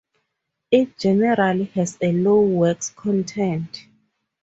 It 0.71 0.97
generally 0.97 1.65
has 1.75 1.99
a 2.01 2.11
low 2.11 2.41
wax 2.41 2.89
content. 2.89 3.85